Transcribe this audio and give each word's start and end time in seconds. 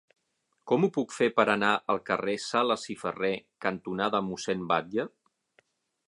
Com 0.69 0.85
ho 0.85 0.87
puc 0.93 1.11
fer 1.15 1.25
per 1.39 1.43
anar 1.55 1.73
al 1.93 1.99
carrer 2.07 2.33
Sales 2.45 2.85
i 2.93 2.95
Ferré 3.01 3.31
cantonada 3.67 4.23
Mossèn 4.31 4.65
Batlle? 4.73 5.07